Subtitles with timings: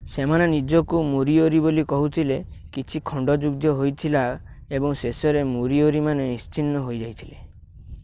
[0.11, 2.39] ସେମାନେ ନିଜକୁ ମୋରିଓରି ବୋଲି କହୁଥିଲେ
[2.79, 4.25] କିଛି ଖଣ୍ଡଯୁଦ୍ଧ ହୋଇଥିଲା
[4.81, 7.43] ଏବଂ ଶେଷରେ ମୋରିଓରିମାନେ ନିଶ୍ଚିହ୍ନ ହୋଇଯାଇଥିଲେ